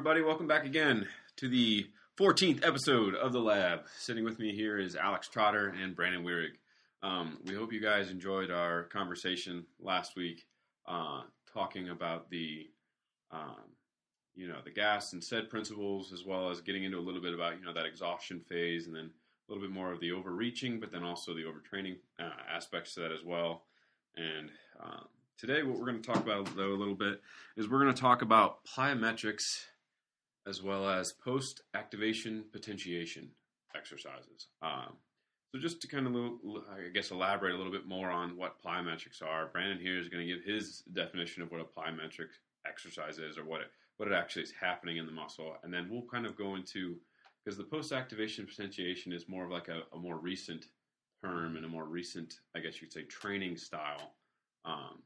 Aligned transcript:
everybody. 0.00 0.22
Welcome 0.22 0.46
back 0.46 0.64
again 0.64 1.06
to 1.36 1.46
the 1.46 1.86
14th 2.18 2.66
episode 2.66 3.14
of 3.14 3.34
The 3.34 3.38
Lab. 3.38 3.80
Sitting 3.98 4.24
with 4.24 4.38
me 4.38 4.54
here 4.54 4.78
is 4.78 4.96
Alex 4.96 5.28
Trotter 5.28 5.74
and 5.78 5.94
Brandon 5.94 6.24
Wierig. 6.24 6.52
Um, 7.02 7.36
we 7.44 7.54
hope 7.54 7.70
you 7.70 7.82
guys 7.82 8.08
enjoyed 8.08 8.50
our 8.50 8.84
conversation 8.84 9.66
last 9.78 10.16
week, 10.16 10.46
uh, 10.88 11.24
talking 11.52 11.90
about 11.90 12.30
the, 12.30 12.70
um, 13.30 13.60
you 14.34 14.48
know, 14.48 14.56
the 14.64 14.70
GAS 14.70 15.12
and 15.12 15.22
SAID 15.22 15.50
principles, 15.50 16.14
as 16.14 16.24
well 16.24 16.48
as 16.48 16.62
getting 16.62 16.84
into 16.84 16.96
a 16.96 17.04
little 17.04 17.20
bit 17.20 17.34
about, 17.34 17.58
you 17.58 17.66
know, 17.66 17.74
that 17.74 17.84
exhaustion 17.84 18.40
phase, 18.40 18.86
and 18.86 18.96
then 18.96 19.10
a 19.10 19.52
little 19.52 19.62
bit 19.62 19.70
more 19.70 19.92
of 19.92 20.00
the 20.00 20.12
overreaching, 20.12 20.80
but 20.80 20.90
then 20.90 21.04
also 21.04 21.34
the 21.34 21.44
overtraining 21.44 21.96
uh, 22.18 22.30
aspects 22.50 22.94
to 22.94 23.00
that 23.00 23.12
as 23.12 23.22
well. 23.22 23.64
And 24.16 24.48
um, 24.82 25.08
today, 25.36 25.62
what 25.62 25.78
we're 25.78 25.90
going 25.90 26.00
to 26.00 26.10
talk 26.10 26.24
about, 26.24 26.56
though, 26.56 26.72
a 26.72 26.80
little 26.80 26.94
bit 26.94 27.20
is 27.58 27.68
we're 27.68 27.82
going 27.82 27.94
to 27.94 28.00
talk 28.00 28.22
about 28.22 28.64
plyometrics 28.64 29.64
as 30.46 30.62
well 30.62 30.88
as 30.88 31.12
post 31.12 31.62
activation 31.74 32.44
potentiation 32.52 33.30
exercises. 33.76 34.48
Um, 34.62 34.96
so, 35.52 35.58
just 35.58 35.80
to 35.82 35.88
kind 35.88 36.06
of, 36.06 36.14
I 36.70 36.88
guess, 36.94 37.10
elaborate 37.10 37.54
a 37.54 37.58
little 37.58 37.72
bit 37.72 37.86
more 37.86 38.10
on 38.10 38.36
what 38.36 38.62
plyometrics 38.64 39.20
are, 39.20 39.48
Brandon 39.52 39.80
here 39.80 39.98
is 39.98 40.08
going 40.08 40.26
to 40.26 40.32
give 40.32 40.44
his 40.44 40.84
definition 40.92 41.42
of 41.42 41.50
what 41.50 41.60
a 41.60 41.64
plyometric 41.64 42.28
exercise 42.66 43.18
is 43.18 43.36
or 43.36 43.44
what 43.44 43.62
it, 43.62 43.66
what 43.96 44.08
it 44.08 44.14
actually 44.14 44.42
is 44.42 44.52
happening 44.52 44.98
in 44.98 45.06
the 45.06 45.12
muscle. 45.12 45.56
And 45.64 45.74
then 45.74 45.88
we'll 45.90 46.06
kind 46.10 46.24
of 46.24 46.36
go 46.36 46.54
into, 46.54 46.96
because 47.44 47.58
the 47.58 47.64
post 47.64 47.90
activation 47.90 48.46
potentiation 48.46 49.12
is 49.12 49.28
more 49.28 49.44
of 49.44 49.50
like 49.50 49.68
a, 49.68 49.82
a, 49.92 49.98
more 49.98 50.18
recent 50.18 50.66
term 51.24 51.56
and 51.56 51.64
a 51.64 51.68
more 51.68 51.84
recent, 51.84 52.34
I 52.54 52.60
guess 52.60 52.80
you'd 52.80 52.92
say, 52.92 53.02
training 53.02 53.56
style. 53.56 54.14
Um, 54.64 55.02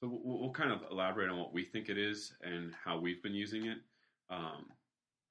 so 0.00 0.20
we'll, 0.22 0.40
we'll, 0.40 0.52
kind 0.52 0.70
of 0.70 0.80
elaborate 0.90 1.28
on 1.28 1.38
what 1.38 1.52
we 1.52 1.64
think 1.64 1.88
it 1.88 1.98
is 1.98 2.32
and 2.42 2.72
how 2.84 2.98
we've 2.98 3.22
been 3.22 3.34
using 3.34 3.66
it. 3.66 3.78
Um, 4.30 4.66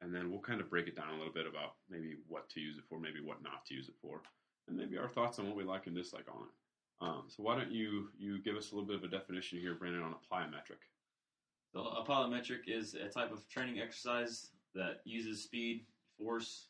and 0.01 0.13
then 0.13 0.29
we'll 0.29 0.39
kind 0.39 0.61
of 0.61 0.69
break 0.69 0.87
it 0.87 0.95
down 0.95 1.09
a 1.09 1.17
little 1.17 1.33
bit 1.33 1.45
about 1.47 1.75
maybe 1.89 2.15
what 2.27 2.49
to 2.51 2.59
use 2.59 2.77
it 2.77 2.83
for, 2.87 2.99
maybe 2.99 3.21
what 3.21 3.43
not 3.43 3.65
to 3.67 3.73
use 3.73 3.89
it 3.89 3.95
for, 4.01 4.21
and 4.67 4.77
maybe 4.77 4.97
our 4.97 5.07
thoughts 5.07 5.39
on 5.39 5.47
what 5.47 5.55
we 5.55 5.63
like 5.63 5.87
and 5.87 5.95
dislike 5.95 6.25
on 6.33 6.43
it. 6.43 6.53
Um, 7.01 7.23
so 7.27 7.43
why 7.43 7.55
don't 7.55 7.71
you 7.71 8.09
you 8.17 8.41
give 8.41 8.55
us 8.55 8.71
a 8.71 8.75
little 8.75 8.87
bit 8.87 8.97
of 8.97 9.03
a 9.03 9.07
definition 9.07 9.59
here, 9.59 9.73
Brandon, 9.73 10.03
on 10.03 10.13
a 10.13 10.33
plyometric? 10.33 10.83
So 11.73 11.81
a 11.81 12.05
plyometric 12.05 12.67
is 12.67 12.95
a 12.95 13.07
type 13.07 13.31
of 13.31 13.47
training 13.47 13.79
exercise 13.79 14.49
that 14.75 15.01
uses 15.05 15.43
speed, 15.43 15.85
force 16.17 16.67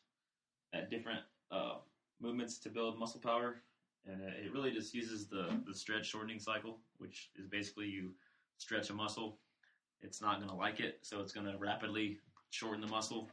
at 0.72 0.90
different 0.90 1.20
uh, 1.50 1.76
movements 2.20 2.58
to 2.58 2.68
build 2.68 2.98
muscle 2.98 3.20
power, 3.20 3.62
and 4.06 4.22
it 4.22 4.52
really 4.52 4.70
just 4.70 4.94
uses 4.94 5.26
the 5.26 5.60
the 5.66 5.74
stretch 5.74 6.06
shortening 6.06 6.38
cycle, 6.38 6.78
which 6.98 7.30
is 7.36 7.46
basically 7.46 7.86
you 7.86 8.12
stretch 8.58 8.90
a 8.90 8.92
muscle 8.94 9.38
it's 10.02 10.20
not 10.20 10.36
going 10.38 10.50
to 10.50 10.56
like 10.56 10.80
it, 10.80 10.98
so 11.02 11.20
it's 11.20 11.32
going 11.32 11.46
to 11.46 11.58
rapidly 11.58 12.18
shorten 12.50 12.80
the 12.80 12.86
muscle. 12.86 13.28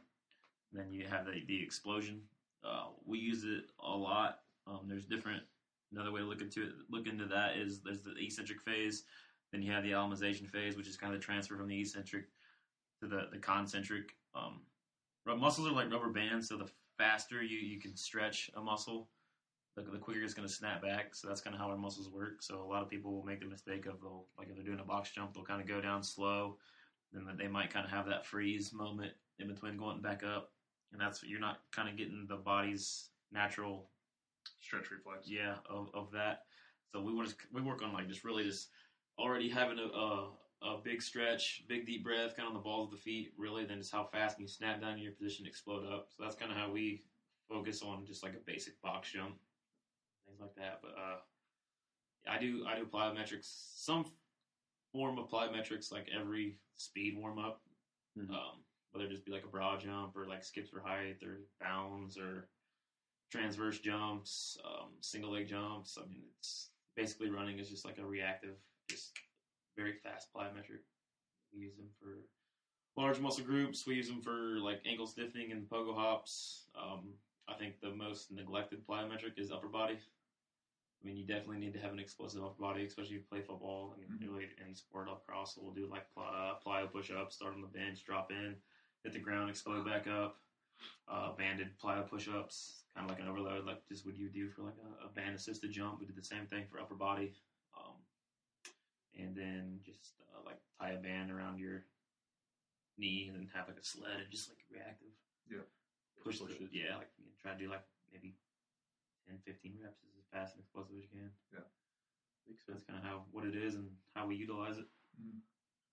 Then 0.72 0.92
you 0.92 1.06
have 1.06 1.24
the, 1.26 1.42
the 1.46 1.62
explosion. 1.62 2.20
Uh, 2.64 2.88
we 3.06 3.18
use 3.18 3.44
it 3.44 3.64
a 3.84 3.90
lot. 3.90 4.40
Um, 4.66 4.80
there's 4.86 5.04
different. 5.04 5.42
Another 5.92 6.12
way 6.12 6.20
to 6.20 6.26
look 6.26 6.42
into 6.42 6.64
it, 6.64 6.72
look 6.90 7.06
into 7.06 7.24
that 7.26 7.56
is 7.56 7.80
there's 7.80 8.02
the 8.02 8.14
eccentric 8.18 8.60
phase. 8.60 9.04
Then 9.52 9.62
you 9.62 9.72
have 9.72 9.82
the 9.82 9.92
amortization 9.92 10.46
phase, 10.46 10.76
which 10.76 10.86
is 10.86 10.96
kind 10.96 11.14
of 11.14 11.20
the 11.20 11.24
transfer 11.24 11.56
from 11.56 11.68
the 11.68 11.80
eccentric 11.80 12.24
to 13.00 13.08
the 13.08 13.28
the 13.32 13.38
concentric. 13.38 14.14
Um, 14.34 14.60
muscles 15.26 15.66
are 15.68 15.72
like 15.72 15.90
rubber 15.90 16.10
bands, 16.10 16.48
so 16.48 16.58
the 16.58 16.70
faster 16.98 17.42
you, 17.42 17.58
you 17.58 17.80
can 17.80 17.96
stretch 17.96 18.50
a 18.56 18.60
muscle, 18.60 19.08
the, 19.84 19.90
the 19.90 19.98
quicker 19.98 20.22
it's 20.22 20.34
going 20.34 20.48
to 20.48 20.52
snap 20.52 20.82
back. 20.82 21.14
So 21.14 21.28
that's 21.28 21.40
kind 21.40 21.54
of 21.54 21.60
how 21.60 21.68
our 21.68 21.76
muscles 21.76 22.10
work. 22.10 22.42
So 22.42 22.60
a 22.60 22.68
lot 22.68 22.82
of 22.82 22.90
people 22.90 23.12
will 23.12 23.24
make 23.24 23.40
the 23.40 23.46
mistake 23.46 23.86
of 23.86 24.00
they'll 24.00 24.24
like 24.38 24.48
if 24.48 24.56
they're 24.56 24.64
doing 24.64 24.80
a 24.80 24.84
box 24.84 25.10
jump, 25.10 25.34
they'll 25.34 25.44
kind 25.44 25.60
of 25.60 25.68
go 25.68 25.80
down 25.80 26.02
slow, 26.02 26.56
then 27.12 27.24
they 27.38 27.48
might 27.48 27.72
kind 27.72 27.84
of 27.84 27.90
have 27.90 28.06
that 28.06 28.26
freeze 28.26 28.72
moment 28.72 29.12
in 29.38 29.48
between 29.48 29.76
going 29.76 30.00
back 30.00 30.22
up, 30.24 30.52
and 30.92 31.00
that's 31.00 31.22
you're 31.22 31.40
not 31.40 31.60
kind 31.72 31.88
of 31.88 31.96
getting 31.96 32.26
the 32.28 32.36
body's 32.36 33.10
natural 33.32 33.88
stretch 34.60 34.90
reflex. 34.90 35.28
Yeah, 35.28 35.56
of, 35.68 35.88
of 35.94 36.10
that. 36.12 36.44
So 36.92 37.02
we 37.02 37.12
want 37.12 37.28
to 37.28 37.34
we 37.52 37.62
work 37.62 37.82
on 37.82 37.92
like 37.92 38.08
just 38.08 38.24
really 38.24 38.44
just 38.44 38.68
already 39.18 39.48
having 39.48 39.78
a, 39.78 39.96
a 39.96 40.30
a 40.60 40.76
big 40.82 41.00
stretch, 41.00 41.62
big 41.68 41.86
deep 41.86 42.02
breath, 42.02 42.36
kind 42.36 42.40
of 42.40 42.48
on 42.48 42.54
the 42.54 42.60
balls 42.60 42.88
of 42.88 42.98
the 42.98 43.02
feet, 43.02 43.32
really, 43.38 43.64
then 43.64 43.78
just 43.78 43.92
how 43.92 44.02
fast 44.02 44.36
can 44.36 44.42
you 44.42 44.48
snap 44.48 44.80
down 44.80 44.94
in 44.94 44.98
your 44.98 45.12
position, 45.12 45.46
explode 45.46 45.86
up. 45.86 46.08
So 46.10 46.24
that's 46.24 46.34
kind 46.34 46.50
of 46.50 46.58
how 46.58 46.68
we 46.68 47.04
focus 47.48 47.80
on 47.80 48.04
just 48.04 48.24
like 48.24 48.32
a 48.32 48.44
basic 48.44 48.80
box 48.82 49.12
jump 49.12 49.36
things 50.28 50.40
like 50.40 50.54
that. 50.56 50.80
But 50.82 50.94
uh, 50.96 51.18
I 52.30 52.38
do 52.38 52.64
I 52.68 52.76
do 52.76 52.84
plyometrics, 52.84 53.48
some 53.76 54.04
form 54.92 55.18
of 55.18 55.28
plyometrics 55.30 55.90
like 55.90 56.06
every 56.14 56.58
speed 56.76 57.16
warm 57.16 57.38
up. 57.38 57.60
Mm-hmm. 58.18 58.32
Um, 58.32 58.64
whether 58.92 59.06
it 59.06 59.10
just 59.10 59.24
be 59.24 59.32
like 59.32 59.44
a 59.44 59.48
broad 59.48 59.80
jump 59.80 60.16
or 60.16 60.26
like 60.26 60.44
skips 60.44 60.70
for 60.70 60.80
height 60.80 61.18
or 61.22 61.40
bounds 61.60 62.16
or 62.16 62.48
transverse 63.30 63.78
jumps, 63.78 64.56
um, 64.64 64.88
single 65.00 65.32
leg 65.32 65.46
jumps. 65.46 65.98
I 65.98 66.08
mean, 66.08 66.22
it's 66.38 66.70
basically 66.96 67.30
running 67.30 67.58
is 67.58 67.68
just 67.68 67.84
like 67.84 67.98
a 67.98 68.06
reactive, 68.06 68.54
just 68.88 69.12
very 69.76 69.94
fast 70.02 70.28
plyometric. 70.34 70.82
We 71.54 71.62
use 71.62 71.76
them 71.76 71.88
for 72.00 72.16
large 73.00 73.20
muscle 73.20 73.44
groups. 73.44 73.86
We 73.86 73.94
use 73.94 74.08
them 74.08 74.22
for 74.22 74.58
like 74.60 74.80
ankle 74.86 75.06
stiffening 75.06 75.52
and 75.52 75.68
pogo 75.68 75.94
hops. 75.94 76.68
Um, 76.76 77.10
I 77.48 77.54
think 77.54 77.80
the 77.80 77.94
most 77.94 78.30
neglected 78.32 78.86
plyometric 78.86 79.38
is 79.38 79.50
upper 79.50 79.68
body. 79.68 79.98
I 81.00 81.06
mean, 81.06 81.16
you 81.16 81.24
definitely 81.24 81.58
need 81.58 81.74
to 81.74 81.78
have 81.78 81.92
an 81.92 82.00
explosive 82.00 82.42
upper 82.42 82.60
body, 82.60 82.84
especially 82.84 83.16
if 83.16 83.22
you 83.22 83.28
play 83.30 83.40
football. 83.40 83.94
I 83.94 84.00
mean, 84.00 84.08
mm-hmm. 84.10 84.34
really 84.34 84.48
any 84.64 84.74
sport 84.74 85.08
lacrosse. 85.08 85.54
So 85.54 85.60
we'll 85.62 85.74
do 85.74 85.88
like 85.90 86.06
uh, 86.16 86.54
plyo 86.64 86.90
push 86.90 87.10
ups, 87.10 87.36
start 87.36 87.54
on 87.54 87.60
the 87.60 87.68
bench, 87.68 88.04
drop 88.04 88.30
in, 88.32 88.56
hit 89.04 89.12
the 89.12 89.20
ground, 89.20 89.48
explode 89.48 89.86
back 89.86 90.06
up. 90.08 90.38
Uh, 91.10 91.32
banded 91.36 91.70
plyo 91.82 92.08
push 92.08 92.28
ups, 92.28 92.82
kind 92.94 93.08
of 93.08 93.10
like 93.10 93.22
an 93.22 93.28
overload, 93.28 93.64
like 93.64 93.86
just 93.88 94.06
what 94.06 94.16
you 94.16 94.28
do 94.28 94.48
for 94.50 94.62
like 94.62 94.78
a, 94.82 95.06
a 95.06 95.08
band 95.10 95.36
assisted 95.36 95.70
jump. 95.70 96.00
We 96.00 96.06
did 96.06 96.16
the 96.16 96.22
same 96.22 96.46
thing 96.46 96.64
for 96.70 96.80
upper 96.80 96.94
body. 96.94 97.34
Um, 97.78 97.94
and 99.18 99.36
then 99.36 99.78
just 99.84 100.14
uh, 100.34 100.42
like 100.44 100.58
tie 100.80 100.98
a 100.98 101.00
band 101.00 101.30
around 101.30 101.58
your 101.58 101.84
knee 102.98 103.26
and 103.28 103.38
then 103.38 103.48
have 103.54 103.68
like 103.68 103.78
a 103.78 103.84
sled 103.84 104.18
and 104.18 104.30
just 104.30 104.50
like 104.50 104.58
reactive. 104.70 105.14
Yeah. 105.50 105.66
Push, 106.22 106.40
push 106.40 106.58
the, 106.58 106.64
it. 106.64 106.70
Yeah, 106.72 106.98
like 106.98 107.10
try 107.40 107.52
to 107.52 107.58
do 107.58 107.70
like 107.70 107.86
maybe 108.12 108.34
10, 109.26 109.38
15 109.46 109.78
reps 109.82 110.02
is 110.02 110.17
fast 110.32 110.54
and 110.54 110.62
explosive 110.62 110.96
as 110.96 111.02
you 111.02 111.10
can. 111.10 111.30
Yeah. 111.52 111.66
So 112.64 112.72
that's 112.72 112.84
kind 112.84 112.98
of 112.98 113.04
how 113.04 113.22
what 113.30 113.44
it 113.44 113.54
is 113.54 113.74
and 113.74 113.88
how 114.14 114.26
we 114.26 114.36
utilize 114.36 114.78
it. 114.78 114.86
Mm-hmm. 115.20 115.38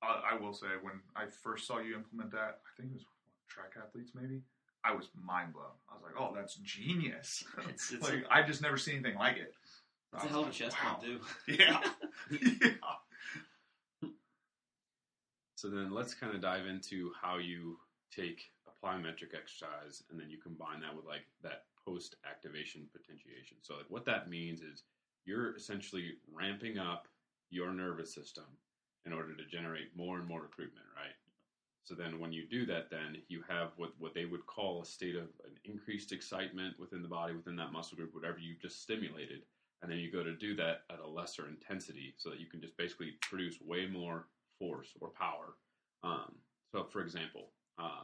I, 0.02 0.36
I, 0.36 0.40
will 0.40 0.54
say 0.54 0.68
when 0.82 1.02
I 1.16 1.26
first 1.28 1.68
saw 1.68 1.80
you 1.80 1.96
implement 1.96 2.32
that, 2.32 2.60
I 2.64 2.70
think 2.78 2.92
it 2.92 2.96
was 2.96 3.06
track 3.50 3.74
athletes 3.82 4.12
maybe. 4.14 4.42
I 4.84 4.94
was 4.94 5.10
mind 5.16 5.54
blown. 5.54 5.66
I 5.90 5.96
was 5.96 6.04
like, 6.04 6.14
"Oh, 6.18 6.34
that's 6.36 6.56
genius!" 6.56 7.44
It's, 7.70 7.92
it's 7.92 8.04
like 8.10 8.26
I 8.30 8.44
just 8.44 8.62
never 8.62 8.78
seen 8.78 8.96
anything 8.96 9.16
like 9.18 9.38
it. 9.38 9.54
It's 10.14 10.24
a 10.24 10.28
hell 10.28 10.44
of 10.44 10.50
a 10.50 10.52
chest 10.52 10.78
wow. 10.82 10.92
pump, 10.92 11.04
too. 11.04 11.20
Yeah. 11.60 11.82
yeah. 12.62 12.70
So 15.56 15.70
then 15.70 15.92
let's 15.92 16.14
kind 16.14 16.36
of 16.36 16.42
dive 16.42 16.68
into 16.68 17.12
how 17.20 17.38
you 17.38 17.78
take 18.16 18.44
a 18.68 18.86
plyometric 18.86 19.34
exercise 19.34 20.04
and 20.12 20.20
then 20.20 20.30
you 20.30 20.38
combine 20.38 20.80
that 20.82 20.96
with 20.96 21.06
like 21.06 21.26
that 21.42 21.64
post 21.84 22.16
activation 22.30 22.88
So, 23.62 23.76
like, 23.76 23.90
what 23.90 24.06
that 24.06 24.30
means 24.30 24.62
is 24.62 24.84
you're 25.26 25.56
essentially 25.56 26.14
ramping 26.34 26.78
up 26.78 27.08
your 27.50 27.72
nervous 27.72 28.14
system 28.14 28.46
in 29.06 29.14
order 29.14 29.36
to 29.36 29.46
generate 29.46 29.96
more 29.96 30.18
and 30.18 30.28
more 30.28 30.42
recruitment, 30.42 30.86
right? 30.96 31.14
So 31.84 31.94
then 31.94 32.20
when 32.20 32.34
you 32.34 32.48
do 32.50 32.66
that, 32.66 32.90
then 32.90 33.18
you 33.28 33.44
have 33.48 33.70
what, 33.78 33.92
what 34.00 34.16
they 34.16 34.26
would 34.26 34.48
call 34.48 34.82
a 34.82 34.86
state 34.86 35.16
of 35.16 35.26
an 35.46 35.52
increased 35.66 36.12
excitement 36.12 36.80
within 36.80 37.04
the 37.04 37.08
body, 37.08 37.36
within 37.36 37.56
that 37.58 37.72
muscle 37.72 37.96
group, 37.96 38.16
whatever 38.16 38.40
you've 38.40 38.60
just 38.60 38.82
stimulated. 38.82 39.44
And 39.82 39.92
then 39.92 40.00
you 40.00 40.12
go 40.12 40.24
to 40.24 40.36
do 40.36 40.56
that 40.56 40.82
at 40.92 41.00
a 41.00 41.08
lesser 41.08 41.48
intensity 41.48 42.16
so 42.18 42.32
that 42.32 42.40
you 42.40 42.48
can 42.48 42.60
just 42.60 42.76
basically 42.76 43.14
produce 43.22 43.62
way 43.62 43.86
more 43.86 44.26
force 44.58 44.90
or 45.00 45.10
power. 45.10 45.58
Um, 46.04 46.34
so, 46.72 46.86
for 46.86 47.02
example, 47.02 47.50
uh, 47.78 48.04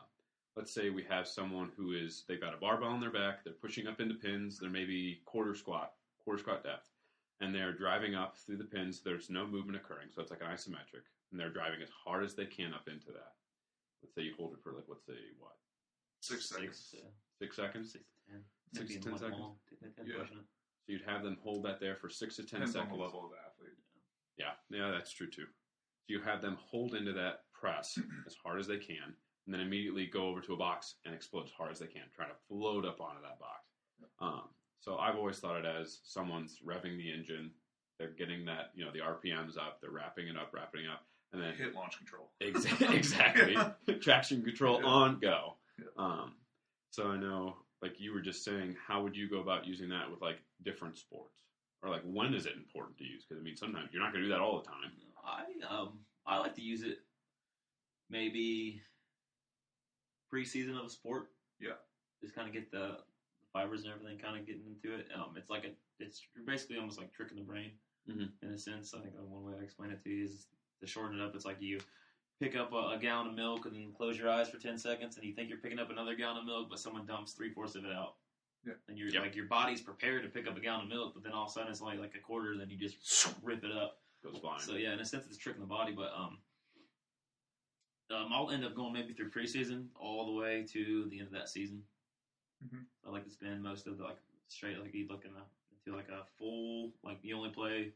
let's 0.56 0.74
say 0.74 0.90
we 0.90 1.04
have 1.10 1.28
someone 1.28 1.72
who 1.78 1.94
is 1.94 2.24
they've 2.28 2.42
got 2.42 2.54
a 2.54 2.58
barbell 2.58 2.90
on 2.90 3.00
their 3.00 3.12
back, 3.12 3.44
they're 3.44 3.54
pushing 3.54 3.88
up 3.88 4.00
into 4.00 4.16
pins, 4.16 4.60
they're 4.60 4.70
maybe 4.70 5.22
quarter 5.26 5.56
squat, 5.56 5.94
quarter 6.24 6.40
squat 6.40 6.64
depth, 6.64 6.90
and 7.40 7.54
they're 7.54 7.74
driving 7.74 8.16
up 8.16 8.38
through 8.38 8.58
the 8.58 8.64
pins. 8.64 9.02
There's 9.02 9.30
no 9.30 9.46
movement 9.48 9.78
occurring, 9.78 10.10
so 10.14 10.22
it's 10.22 10.32
like 10.32 10.42
an 10.42 10.48
isometric, 10.48 11.08
and 11.32 11.40
they're 11.40 11.50
driving 11.50 11.82
as 11.82 11.90
hard 11.90 12.24
as 12.24 12.36
they 12.36 12.46
can 12.46 12.74
up 12.74 12.88
into 12.88 13.08
that. 13.08 13.34
Let's 14.04 14.16
say 14.16 14.24
you 14.24 14.34
hold 14.38 14.54
it 14.54 14.64
for 14.64 14.74
like 14.74 14.86
let's 14.88 15.06
say 15.06 15.14
what 15.40 15.54
six 16.22 16.50
seconds, 16.50 16.78
six, 16.78 17.04
six 17.40 17.56
seconds, 17.56 17.92
six 17.92 18.06
to 18.06 18.32
ten, 18.32 18.42
six 18.74 18.94
to 18.94 19.00
ten 19.00 19.18
seconds. 19.18 19.40
Long, 19.40 19.56
yeah. 20.06 20.24
So 20.28 20.88
you'd 20.88 21.04
have 21.06 21.24
them 21.24 21.38
hold 21.44 21.64
that 21.66 21.80
there 21.80 21.96
for 21.96 22.10
six 22.10 22.36
to 22.38 22.44
ten 22.44 22.62
Depends 22.62 22.74
seconds. 22.74 22.92
On 22.92 22.98
the 22.98 23.04
level 23.04 23.24
of 23.26 23.32
the 23.32 23.38
athlete. 23.38 23.78
Yeah, 24.38 24.54
yeah, 24.70 24.92
that's 24.92 25.12
true 25.12 25.30
too. 25.30 25.46
So 25.46 26.08
you 26.08 26.22
have 26.22 26.42
them 26.42 26.58
hold 26.60 26.96
into 26.96 27.14
that 27.14 27.44
press 27.54 27.98
as 28.28 28.36
hard 28.44 28.60
as 28.60 28.68
they 28.68 28.78
can, 28.78 29.14
and 29.46 29.54
then 29.54 29.62
immediately 29.62 30.06
go 30.06 30.28
over 30.28 30.42
to 30.42 30.54
a 30.54 30.58
box 30.58 30.96
and 31.06 31.14
explode 31.16 31.46
as 31.46 31.52
hard 31.52 31.72
as 31.72 31.80
they 31.80 31.88
can, 31.88 32.04
trying 32.16 32.30
to 32.30 32.36
float 32.48 32.86
up 32.86 33.02
onto 33.02 33.22
that 33.22 33.40
box. 33.40 33.68
Um, 34.20 34.50
so 34.80 34.98
I've 34.98 35.16
always 35.16 35.40
thought 35.40 35.60
it 35.60 35.66
as 35.66 36.00
someone's 36.04 36.58
revving 36.66 36.98
the 36.98 37.12
engine, 37.12 37.52
they're 38.00 38.10
getting 38.10 38.46
that, 38.46 38.72
you 38.76 38.84
know, 38.86 38.92
the 38.92 39.00
RPMs 39.00 39.58
up, 39.58 39.80
they're 39.82 39.92
wrapping 39.92 40.28
it 40.28 40.38
up, 40.38 40.52
wrapping 40.54 40.86
it 40.86 40.90
up, 40.90 41.04
and 41.34 41.42
then 41.42 41.54
hit 41.54 41.76
launch 41.76 41.98
control. 41.98 42.30
Exa- 42.42 42.94
exactly 42.96 43.56
traction 44.00 44.44
control 44.44 44.80
Yeah. 44.82 44.88
on 44.88 45.20
go. 45.20 45.56
Yeah. 45.80 45.86
Um, 45.98 46.34
so 46.90 47.08
I 47.08 47.18
know, 47.18 47.58
like 47.82 48.00
you 48.00 48.14
were 48.14 48.22
just 48.22 48.44
saying, 48.44 48.76
how 48.88 49.02
would 49.04 49.16
you 49.16 49.30
go 49.30 49.40
about 49.40 49.66
using 49.68 49.90
that 49.90 50.10
with 50.10 50.22
like 50.22 50.40
different 50.64 50.98
sports, 50.98 51.38
or 51.84 51.90
like 51.90 52.02
when 52.04 52.34
is 52.34 52.46
it 52.46 52.54
important 52.56 52.98
to 53.00 53.04
use? 53.06 53.24
Because 53.28 53.40
I 53.42 53.44
mean, 53.44 53.56
sometimes 53.56 53.90
you're 53.94 54.02
not 54.04 54.12
going 54.14 54.24
to 54.24 54.28
do 54.30 54.34
that 54.34 54.42
all 54.42 54.58
the 54.60 54.68
time. 54.68 54.92
I 55.24 55.76
um 55.76 56.00
I 56.26 56.38
like 56.40 56.56
to 56.56 56.62
use 56.62 56.82
it 56.84 57.00
maybe 58.10 58.82
preseason 60.34 60.78
of 60.80 60.86
a 60.86 60.90
sport. 60.90 61.32
Yeah. 61.60 61.74
Just 62.22 62.36
kind 62.36 62.48
of 62.48 62.54
get 62.54 62.72
the 62.72 62.98
fibers 63.54 63.84
and 63.84 63.92
everything 63.94 64.18
kind 64.18 64.40
of 64.40 64.46
getting 64.46 64.64
into 64.66 64.96
it. 64.98 65.08
Um, 65.16 65.34
it's 65.36 65.50
like 65.50 65.66
a 65.66 65.72
it's 66.04 66.22
basically 66.48 66.78
almost 66.78 66.98
like 66.98 67.14
tricking 67.14 67.38
the 67.38 67.44
brain 67.44 67.72
Mhm. 68.10 68.32
in 68.42 68.50
a 68.50 68.58
sense. 68.58 68.94
I 68.94 69.00
think 69.02 69.14
one 69.20 69.44
way 69.44 69.54
I 69.60 69.64
explain 69.64 69.92
it 69.92 70.04
to 70.04 70.10
you 70.10 70.26
is 70.26 70.48
to 70.80 70.88
shorten 70.88 71.20
it 71.20 71.24
up. 71.24 71.36
It's 71.36 71.46
like 71.46 71.62
you 71.62 71.80
pick 72.40 72.56
up 72.56 72.74
a, 72.74 72.92
a 72.96 72.98
gallon 73.00 73.28
of 73.28 73.34
milk 73.36 73.66
and 73.66 73.76
then 73.76 73.92
close 73.96 74.18
your 74.18 74.30
eyes 74.30 74.50
for 74.50 74.58
ten 74.58 74.78
seconds, 74.78 75.18
and 75.18 75.26
you 75.26 75.34
think 75.34 75.50
you're 75.50 75.60
picking 75.60 75.78
up 75.80 75.92
another 75.92 76.16
gallon 76.16 76.38
of 76.38 76.46
milk, 76.46 76.70
but 76.70 76.80
someone 76.80 77.06
dumps 77.06 77.34
three 77.34 77.52
fourths 77.54 77.76
of 77.76 77.86
it 77.86 77.92
out. 77.92 78.16
Yeah. 78.66 78.74
And 78.88 78.98
you're 78.98 79.10
Yep. 79.10 79.22
like 79.22 79.36
your 79.36 79.46
body's 79.46 79.82
prepared 79.82 80.24
to 80.24 80.30
pick 80.30 80.48
up 80.48 80.58
a 80.58 80.60
gallon 80.60 80.84
of 80.84 80.90
milk, 80.90 81.14
but 81.14 81.22
then 81.24 81.34
all 81.34 81.44
of 81.46 81.50
a 81.50 81.54
sudden 81.54 81.72
it's 81.72 81.82
only 81.82 81.98
like 81.98 82.16
a 82.16 82.20
quarter, 82.20 82.52
and 82.52 82.60
then 82.62 82.70
you 82.70 82.78
just 82.78 83.32
rip 83.44 83.64
it 83.64 83.72
up. 83.72 84.02
Goes 84.24 84.38
flying. 84.40 84.62
So 84.62 84.74
yeah, 84.76 84.94
in 84.94 85.00
a 85.00 85.06
sense, 85.06 85.26
it's 85.28 85.38
tricking 85.38 85.62
the 85.62 85.68
body, 85.68 85.94
but 85.94 86.12
um, 86.16 86.38
um, 88.12 88.32
I'll 88.34 88.50
end 88.52 88.66
up 88.66 88.76
going 88.76 88.94
maybe 88.94 89.14
through 89.14 89.30
preseason 89.32 89.86
all 89.96 90.26
the 90.26 90.32
way 90.34 90.66
to 90.72 91.08
the 91.10 91.20
end 91.20 91.28
of 91.28 91.34
that 91.34 91.50
season. 91.50 91.84
Mhm. 92.66 92.86
I 93.06 93.10
like 93.10 93.24
to 93.26 93.30
spend 93.32 93.64
most 93.64 93.88
of 93.88 93.98
the 93.98 94.04
like 94.04 94.18
straight 94.48 94.78
like 94.80 94.94
you 94.94 95.08
looking 95.08 95.32
at- 95.36 95.48
into 95.86 95.96
like 95.98 96.10
a 96.10 96.26
full 96.38 96.92
like 97.04 97.18
you 97.24 97.36
only 97.36 97.50
play 97.50 97.94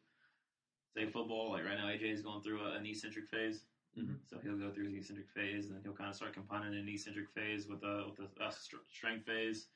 say 0.95 1.06
football 1.06 1.51
like 1.51 1.65
right 1.65 1.77
now 1.77 1.88
AJ 1.88 2.03
is 2.12 2.21
going 2.21 2.41
through 2.41 2.62
a, 2.62 2.71
an 2.73 2.85
eccentric 2.85 3.27
phase. 3.29 3.65
Mhm. 3.97 4.17
So 4.25 4.39
he'll 4.39 4.57
go 4.57 4.71
through 4.71 4.85
his 4.85 4.95
eccentric 4.95 5.29
phase, 5.29 5.65
and 5.67 5.75
then 5.75 5.81
he'll 5.83 5.94
kind 5.94 6.09
of 6.09 6.15
start 6.15 6.33
combining 6.33 6.77
an 6.77 6.88
eccentric 6.89 7.29
phase 7.29 7.67
with 7.67 7.83
a 7.83 8.09
with 8.09 8.19
a, 8.39 8.44
a 8.44 8.51
strength 8.51 9.25
phase. 9.25 9.67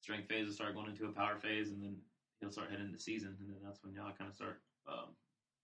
Strength 0.00 0.28
phase 0.28 0.46
will 0.46 0.52
start 0.54 0.74
going 0.74 0.90
into 0.90 1.06
a 1.06 1.12
power 1.12 1.36
phase, 1.38 1.70
and 1.70 1.80
then 1.82 1.96
he'll 2.40 2.50
start 2.50 2.70
heading 2.70 2.86
into 2.86 2.98
season, 2.98 3.36
and 3.40 3.48
then 3.48 3.62
that's 3.64 3.82
when 3.84 3.94
y'all 3.94 4.12
kind 4.12 4.28
of 4.28 4.34
start 4.34 4.60
um, 4.88 5.14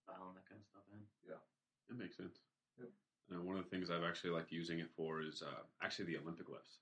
dialing 0.06 0.32
that 0.34 0.46
kind 0.48 0.60
of 0.60 0.66
stuff 0.66 0.84
in. 0.94 1.00
Yeah. 1.28 1.42
it 1.90 1.98
makes 1.98 2.16
sense. 2.16 2.38
Yep. 2.78 2.88
And 3.30 3.44
one 3.44 3.56
of 3.56 3.64
the 3.64 3.70
things 3.70 3.90
I've 3.90 4.04
actually 4.04 4.30
liked 4.30 4.52
using 4.52 4.78
it 4.78 4.90
for 4.96 5.22
is 5.22 5.42
uh, 5.42 5.62
actually 5.82 6.06
the 6.06 6.18
Olympic 6.18 6.48
lifts. 6.48 6.78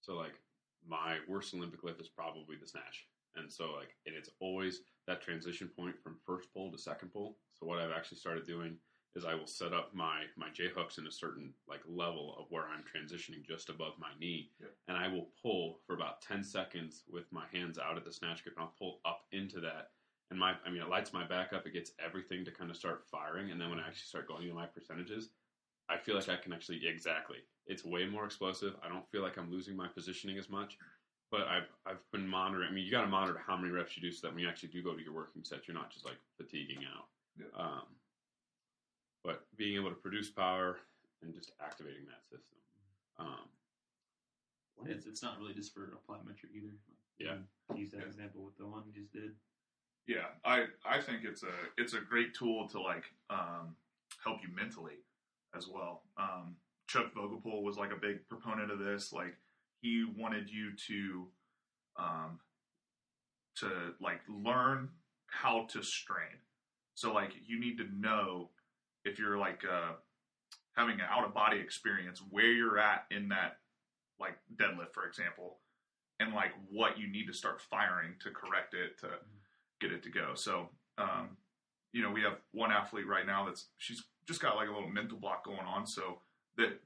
So 0.00 0.14
like 0.14 0.34
my 0.88 1.18
worst 1.28 1.54
Olympic 1.54 1.82
lift 1.82 2.00
is 2.00 2.08
probably 2.08 2.56
the 2.56 2.66
snatch, 2.66 3.06
and 3.36 3.52
so 3.52 3.72
like 3.72 3.96
and 4.06 4.14
it's 4.16 4.30
always 4.40 4.82
that 5.06 5.20
transition 5.20 5.68
point 5.68 6.00
from 6.02 6.16
first 6.24 6.52
pull 6.54 6.70
to 6.70 6.78
second 6.78 7.12
pull. 7.12 7.36
So 7.58 7.66
what 7.66 7.78
I've 7.78 7.90
actually 7.90 8.18
started 8.18 8.46
doing 8.46 8.76
is 9.16 9.24
I 9.24 9.34
will 9.34 9.46
set 9.46 9.72
up 9.72 9.94
my 9.94 10.22
my 10.36 10.48
J 10.54 10.68
hooks 10.68 10.98
in 10.98 11.06
a 11.06 11.12
certain 11.12 11.52
like 11.68 11.82
level 11.86 12.36
of 12.38 12.46
where 12.50 12.66
I'm 12.66 12.84
transitioning 12.84 13.46
just 13.46 13.68
above 13.68 13.94
my 13.98 14.10
knee, 14.18 14.50
and 14.88 14.96
I 14.96 15.08
will 15.08 15.28
pull 15.42 15.80
for 15.86 15.94
about 15.94 16.22
ten 16.22 16.42
seconds 16.42 17.02
with 17.10 17.30
my 17.32 17.44
hands 17.52 17.78
out 17.78 17.96
at 17.96 18.04
the 18.04 18.12
snatch 18.12 18.42
grip, 18.42 18.56
and 18.56 18.64
I'll 18.64 18.74
pull 18.78 19.00
up 19.04 19.24
into 19.32 19.60
that 19.60 19.90
and 20.30 20.38
my 20.38 20.54
I 20.64 20.70
mean 20.70 20.82
it 20.82 20.88
lights 20.88 21.12
my 21.12 21.26
back 21.26 21.52
up. 21.52 21.66
It 21.66 21.72
gets 21.72 21.92
everything 22.04 22.44
to 22.44 22.50
kind 22.50 22.70
of 22.70 22.76
start 22.76 23.04
firing, 23.10 23.50
and 23.50 23.60
then 23.60 23.70
when 23.70 23.78
I 23.80 23.86
actually 23.86 24.06
start 24.06 24.28
going 24.28 24.44
into 24.44 24.54
my 24.54 24.66
percentages, 24.66 25.30
I 25.90 25.96
feel 25.98 26.14
like 26.14 26.28
I 26.28 26.36
can 26.36 26.52
actually 26.52 26.86
exactly. 26.86 27.38
It's 27.66 27.84
way 27.84 28.06
more 28.06 28.24
explosive. 28.24 28.74
I 28.84 28.88
don't 28.88 29.08
feel 29.10 29.22
like 29.22 29.36
I'm 29.38 29.50
losing 29.50 29.76
my 29.76 29.88
positioning 29.88 30.38
as 30.38 30.48
much. 30.48 30.78
But 31.30 31.42
I've 31.42 31.68
I've 31.86 32.10
been 32.12 32.26
monitoring. 32.26 32.68
I 32.68 32.72
mean, 32.72 32.84
you 32.84 32.90
got 32.90 33.02
to 33.02 33.06
monitor 33.08 33.40
how 33.46 33.56
many 33.56 33.70
reps 33.72 33.96
you 33.96 34.02
do, 34.02 34.10
so 34.12 34.26
that 34.26 34.34
when 34.34 34.42
you 34.42 34.48
actually 34.48 34.70
do 34.70 34.82
go 34.82 34.94
to 34.94 35.02
your 35.02 35.12
working 35.14 35.44
set, 35.44 35.68
you're 35.68 35.76
not 35.76 35.90
just 35.90 36.04
like 36.04 36.16
fatiguing 36.36 36.84
out. 36.96 37.06
Yeah. 37.38 37.46
Um, 37.64 37.82
but 39.22 39.46
being 39.56 39.76
able 39.76 39.90
to 39.90 39.94
produce 39.96 40.28
power 40.30 40.78
and 41.22 41.34
just 41.34 41.52
activating 41.64 42.04
that 42.06 42.24
system. 42.24 42.58
Um, 43.18 43.46
It's, 44.86 45.06
it's 45.06 45.22
not 45.22 45.38
really 45.38 45.52
just 45.54 45.74
for 45.74 45.92
a 45.92 46.10
plyometric 46.10 46.54
either. 46.56 46.72
Yeah. 47.18 47.36
Use 47.76 47.90
that 47.90 48.00
Yeah. 48.00 48.06
example 48.06 48.42
with 48.44 48.56
the 48.56 48.66
one 48.66 48.82
you 48.86 48.92
just 48.92 49.12
did. 49.12 49.36
Yeah, 50.06 50.26
I 50.44 50.66
I 50.84 51.00
think 51.00 51.24
it's 51.24 51.42
a 51.44 51.52
it's 51.76 51.92
a 51.92 52.00
great 52.00 52.34
tool 52.34 52.66
to 52.70 52.80
like 52.80 53.04
um, 53.28 53.76
help 54.24 54.42
you 54.42 54.48
mentally 54.52 54.96
as 55.56 55.66
well. 55.68 56.02
Um, 56.18 56.56
Chuck 56.88 57.14
Vogelpohl 57.14 57.62
was 57.62 57.76
like 57.76 57.92
a 57.92 58.00
big 58.00 58.28
proponent 58.28 58.70
of 58.70 58.78
this. 58.78 59.12
Like 59.12 59.36
he 59.80 60.04
wanted 60.16 60.50
you 60.50 60.72
to 60.88 61.26
um, 61.98 62.38
to 63.56 63.94
like 64.00 64.20
learn 64.28 64.88
how 65.26 65.66
to 65.70 65.82
strain. 65.82 66.38
So 66.94 67.12
like 67.12 67.32
you 67.46 67.60
need 67.60 67.78
to 67.78 67.84
know 67.94 68.50
if 69.04 69.18
you're 69.18 69.38
like 69.38 69.62
uh, 69.64 69.92
having 70.76 70.94
an 70.94 71.06
out 71.10 71.24
of 71.24 71.34
body 71.34 71.58
experience 71.58 72.20
where 72.30 72.50
you're 72.50 72.78
at 72.78 73.06
in 73.10 73.28
that 73.28 73.58
like 74.18 74.36
deadlift, 74.56 74.92
for 74.92 75.06
example, 75.06 75.58
and 76.18 76.34
like 76.34 76.52
what 76.70 76.98
you 76.98 77.08
need 77.08 77.26
to 77.26 77.32
start 77.32 77.60
firing 77.60 78.14
to 78.20 78.30
correct 78.30 78.74
it 78.74 78.98
to 78.98 79.08
get 79.80 79.92
it 79.92 80.02
to 80.02 80.10
go. 80.10 80.34
So, 80.34 80.68
um, 80.98 81.36
you 81.92 82.02
know, 82.02 82.10
we 82.10 82.22
have 82.22 82.38
one 82.52 82.72
athlete 82.72 83.06
right 83.06 83.26
now 83.26 83.44
that's 83.46 83.66
she's 83.78 84.02
just 84.26 84.40
got 84.40 84.56
like 84.56 84.68
a 84.68 84.72
little 84.72 84.88
mental 84.88 85.18
block 85.18 85.44
going 85.44 85.58
on. 85.60 85.86
So 85.86 86.18
that 86.56 86.80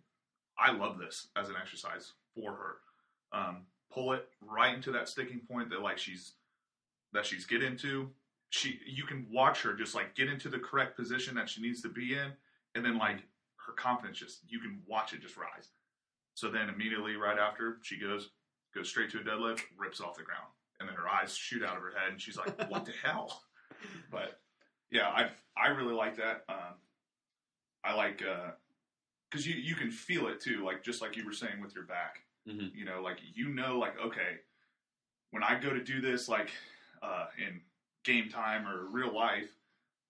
I 0.58 0.72
love 0.72 0.98
this 0.98 1.28
as 1.36 1.48
an 1.48 1.56
exercise 1.60 2.12
for 2.34 2.52
her. 2.52 3.38
Um, 3.38 3.66
pull 3.92 4.12
it 4.12 4.28
right 4.40 4.74
into 4.74 4.92
that 4.92 5.08
sticking 5.08 5.40
point 5.50 5.70
that 5.70 5.82
like 5.82 5.98
she's 5.98 6.34
that 7.12 7.26
she's 7.26 7.44
get 7.44 7.62
into. 7.62 8.10
She 8.50 8.78
you 8.86 9.04
can 9.04 9.26
watch 9.32 9.62
her 9.62 9.74
just 9.74 9.94
like 9.94 10.14
get 10.14 10.28
into 10.28 10.48
the 10.48 10.58
correct 10.58 10.96
position 10.96 11.34
that 11.34 11.48
she 11.48 11.60
needs 11.60 11.82
to 11.82 11.88
be 11.88 12.14
in, 12.14 12.32
and 12.74 12.84
then 12.84 12.98
like 12.98 13.18
her 13.66 13.72
confidence 13.72 14.18
just 14.18 14.40
you 14.48 14.60
can 14.60 14.80
watch 14.86 15.12
it 15.12 15.20
just 15.20 15.36
rise. 15.36 15.68
So 16.34 16.50
then 16.50 16.68
immediately 16.68 17.16
right 17.16 17.38
after 17.38 17.78
she 17.82 17.98
goes 17.98 18.30
goes 18.74 18.88
straight 18.88 19.10
to 19.10 19.18
a 19.18 19.22
deadlift, 19.22 19.60
rips 19.78 20.00
off 20.00 20.16
the 20.16 20.22
ground 20.22 20.48
and 20.80 20.88
then 20.88 20.96
her 20.96 21.08
eyes 21.08 21.36
shoot 21.36 21.62
out 21.62 21.76
of 21.76 21.82
her 21.82 21.92
head, 21.96 22.12
and 22.12 22.20
she's 22.20 22.36
like, 22.36 22.70
"What 22.70 22.84
the 22.84 22.92
hell?" 23.02 23.42
But 24.10 24.40
yeah, 24.94 25.08
I 25.08 25.28
I 25.56 25.68
really 25.68 25.92
like 25.94 26.16
that. 26.16 26.44
Um, 26.48 26.74
I 27.84 27.94
like 27.94 28.22
because 29.30 29.46
you 29.46 29.54
you 29.56 29.74
can 29.74 29.90
feel 29.90 30.28
it 30.28 30.40
too, 30.40 30.64
like 30.64 30.82
just 30.82 31.02
like 31.02 31.16
you 31.16 31.26
were 31.26 31.32
saying 31.32 31.60
with 31.60 31.74
your 31.74 31.84
back. 31.84 32.20
Mhm. 32.48 32.74
You 32.74 32.84
know, 32.84 33.02
like 33.02 33.18
you 33.34 33.48
know, 33.48 33.78
like 33.78 33.98
okay, 33.98 34.38
when 35.32 35.42
I 35.42 35.58
go 35.58 35.70
to 35.74 35.82
do 35.82 36.00
this, 36.00 36.28
like 36.28 36.50
uh, 37.02 37.26
in 37.36 37.60
game 38.04 38.28
time 38.30 38.66
or 38.68 38.86
real 38.86 39.12
life, 39.14 39.50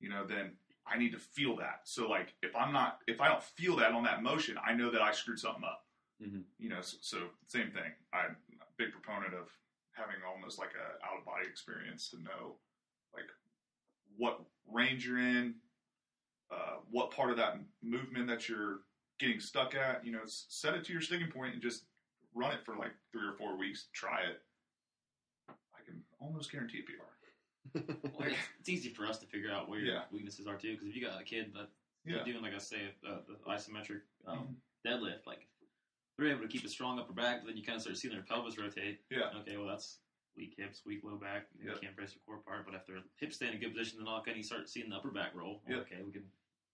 you 0.00 0.08
know, 0.10 0.26
then 0.26 0.52
I 0.86 0.98
need 0.98 1.12
to 1.12 1.18
feel 1.18 1.56
that. 1.56 1.80
So 1.84 2.06
like 2.08 2.34
if 2.42 2.54
I'm 2.54 2.72
not 2.72 2.98
if 3.08 3.20
I 3.22 3.28
don't 3.28 3.42
feel 3.42 3.76
that 3.76 3.92
on 3.92 4.04
that 4.04 4.22
motion, 4.22 4.56
I 4.64 4.74
know 4.74 4.90
that 4.90 5.00
I 5.02 5.12
screwed 5.12 5.38
something 5.38 5.64
up. 5.64 5.86
Mhm. 6.22 6.44
You 6.58 6.68
know, 6.68 6.82
so, 6.82 6.98
so 7.00 7.18
same 7.46 7.70
thing. 7.70 7.90
I'm 8.12 8.36
a 8.60 8.64
big 8.76 8.92
proponent 8.92 9.32
of 9.34 9.48
having 9.92 10.16
almost 10.28 10.58
like 10.58 10.72
a 10.74 11.04
out 11.06 11.18
of 11.18 11.24
body 11.24 11.46
experience 11.48 12.10
to 12.10 12.18
know 12.20 12.56
like 13.14 13.30
what 14.16 14.40
range 14.70 15.06
you're 15.06 15.18
in, 15.18 15.54
uh, 16.50 16.76
what 16.90 17.10
part 17.10 17.30
of 17.30 17.36
that 17.36 17.58
movement 17.82 18.26
that 18.28 18.48
you're 18.48 18.80
getting 19.18 19.40
stuck 19.40 19.74
at. 19.74 20.04
You 20.04 20.12
know, 20.12 20.20
set 20.26 20.74
it 20.74 20.84
to 20.86 20.92
your 20.92 21.02
sticking 21.02 21.30
point 21.30 21.54
and 21.54 21.62
just 21.62 21.84
run 22.34 22.52
it 22.52 22.64
for 22.64 22.76
like 22.76 22.92
three 23.12 23.26
or 23.26 23.32
four 23.32 23.56
weeks. 23.56 23.86
Try 23.92 24.20
it. 24.22 24.40
I 25.48 25.82
can 25.84 26.02
almost 26.20 26.50
guarantee 26.50 26.80
a 26.80 26.82
PR. 26.82 27.02
Well, 28.18 28.28
it's, 28.28 28.36
it's 28.60 28.68
easy 28.68 28.90
for 28.90 29.06
us 29.06 29.18
to 29.18 29.26
figure 29.26 29.50
out 29.50 29.68
where 29.68 29.78
your 29.80 29.94
Yeah. 29.94 30.02
weaknesses 30.12 30.46
are 30.46 30.56
too, 30.56 30.72
because 30.72 30.88
if 30.88 30.94
you 30.94 31.02
got 31.04 31.20
a 31.20 31.24
kid 31.24 31.52
that 31.54 31.68
Yeah. 32.04 32.22
doing 32.22 32.42
like 32.42 32.54
I 32.54 32.58
say 32.58 32.92
uh, 33.08 33.18
the 33.26 33.36
isometric 33.50 34.02
um, 34.26 34.38
Mhm. 34.86 34.90
deadlift, 35.00 35.26
like 35.26 35.48
they're 36.16 36.28
able 36.28 36.42
to 36.42 36.48
keep 36.48 36.64
a 36.64 36.68
strong 36.68 36.98
upper 37.00 37.12
back, 37.14 37.40
but 37.40 37.48
then 37.48 37.56
you 37.56 37.64
kind 37.64 37.74
of 37.76 37.82
start 37.82 37.96
seeing 37.96 38.14
their 38.14 38.22
pelvis 38.22 38.58
rotate. 38.58 39.00
Yeah. 39.10 39.30
Okay, 39.40 39.56
well 39.56 39.66
that's 39.66 39.98
weak 40.36 40.54
hips, 40.58 40.82
weak 40.84 41.02
low 41.04 41.16
back. 41.16 41.46
You 41.58 41.70
Yeah. 41.70 41.78
can't 41.78 41.96
brace 41.96 42.14
your 42.14 42.22
core 42.26 42.38
part, 42.42 42.64
but 42.66 42.74
if 42.74 42.86
their 42.86 43.02
hips 43.16 43.36
stay 43.36 43.48
in 43.48 43.54
a 43.54 43.58
good 43.58 43.72
position, 43.74 43.98
then 43.98 44.08
all 44.08 44.16
of 44.18 44.22
a 44.22 44.26
sudden 44.26 44.38
you 44.38 44.42
start 44.44 44.68
seeing 44.68 44.90
the 44.90 44.96
upper 44.96 45.10
back 45.10 45.34
roll. 45.34 45.62
Well, 45.66 45.76
Yeah. 45.76 45.82
Okay, 45.82 46.02
we 46.02 46.12
can 46.12 46.30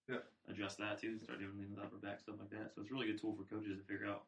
Yeah. 0.07 0.21
adjust 0.47 0.77
that 0.79 0.99
too. 0.99 1.17
Start 1.19 1.39
doing 1.39 1.73
the 1.75 1.81
upper 1.81 1.97
back 1.97 2.19
stuff 2.19 2.39
like 2.39 2.49
that. 2.49 2.73
So 2.73 2.81
it's 2.81 2.89
a 2.91 2.93
really 2.93 3.07
good 3.07 3.19
tool 3.19 3.35
for 3.35 3.43
coaches 3.43 3.77
to 3.77 3.83
figure 3.83 4.07
out 4.07 4.25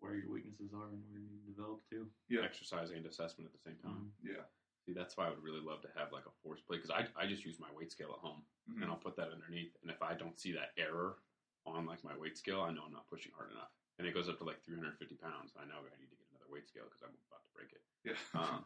where 0.00 0.14
your 0.14 0.28
weaknesses 0.30 0.72
are 0.72 0.88
and 0.88 1.10
where 1.10 1.20
you 1.20 1.28
need 1.28 1.44
to 1.46 1.52
develop 1.52 1.88
too. 1.88 2.10
Yeah. 2.28 2.42
Exercise 2.42 2.90
and 2.90 3.04
assessment 3.06 3.46
at 3.46 3.52
the 3.52 3.58
same 3.70 3.78
time. 3.78 4.12
Yeah. 4.22 4.44
See, 4.86 4.92
that's 4.92 5.16
why 5.16 5.26
I 5.26 5.30
would 5.30 5.42
really 5.42 5.60
love 5.60 5.82
to 5.82 5.90
have 5.92 6.12
like 6.12 6.26
a 6.26 6.30
force 6.42 6.60
plate 6.62 6.82
because 6.82 6.90
I, 6.90 7.08
I 7.16 7.26
just 7.26 7.44
use 7.44 7.58
my 7.58 7.70
weight 7.72 7.92
scale 7.92 8.12
at 8.12 8.18
home 8.18 8.46
Mhm. 8.70 8.82
and 8.82 8.84
I'll 8.90 8.96
put 8.98 9.16
that 9.16 9.30
underneath. 9.30 9.76
And 9.82 9.90
if 9.90 10.00
I 10.02 10.14
don't 10.14 10.38
see 10.38 10.52
that 10.52 10.72
error 10.76 11.18
on 11.66 11.84
like 11.86 12.02
my 12.02 12.16
weight 12.16 12.38
scale, 12.38 12.62
I 12.62 12.70
know 12.72 12.84
I'm 12.84 12.92
not 12.92 13.06
pushing 13.08 13.32
hard 13.32 13.50
enough. 13.50 13.72
And 13.98 14.06
it 14.08 14.12
goes 14.14 14.28
up 14.30 14.38
to 14.38 14.44
like 14.44 14.62
350 14.62 15.16
pounds. 15.16 15.54
I 15.56 15.64
know 15.66 15.78
I 15.80 15.82
need 16.00 16.08
to 16.08 16.16
get 16.16 16.26
another 16.29 16.29
weight 16.50 16.68
scale 16.68 16.84
because 16.84 17.02
I'm 17.02 17.14
about 17.30 17.42
to 17.46 17.52
break 17.54 17.70
it. 17.72 17.82
Yeah. 18.04 18.18
Um, 18.40 18.64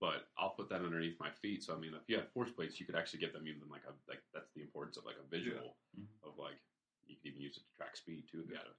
but 0.00 0.26
I'll 0.36 0.50
put 0.50 0.68
that 0.68 0.82
underneath 0.82 1.18
my 1.20 1.30
feet. 1.30 1.62
So 1.62 1.72
I 1.74 1.78
mean, 1.78 1.94
if 1.94 2.08
you 2.08 2.16
had 2.16 2.28
force 2.34 2.50
plates, 2.50 2.78
you 2.80 2.84
could 2.86 2.96
actually 2.96 3.20
get 3.20 3.32
them 3.32 3.46
even 3.46 3.62
like 3.70 3.82
a 3.88 3.94
like 4.10 4.20
that's 4.34 4.50
the 4.54 4.60
importance 4.62 4.96
of 4.98 5.04
like 5.06 5.16
a 5.16 5.26
visual 5.30 5.76
Mhm. 5.96 6.06
of 6.26 6.36
like 6.36 6.58
you 7.06 7.16
could 7.16 7.30
even 7.30 7.40
use 7.42 7.56
it 7.56 7.64
to 7.64 7.72
track 7.76 7.96
speed 7.96 8.24
too 8.30 8.42
if 8.44 8.50
you 8.50 8.56
had 8.56 8.66
a 8.66 8.74